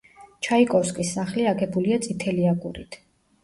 ჩაიკოვსკის 0.47 1.11
სახლი 1.19 1.47
აგებულია 1.53 2.03
წითელი 2.09 2.51
აგურით. 2.57 3.03